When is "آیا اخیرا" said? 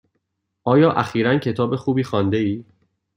0.63-1.37